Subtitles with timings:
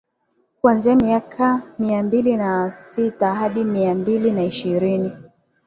[0.61, 5.11] Kuanzia miaka ya mia mbili na sita hadi mia mbili na ishirini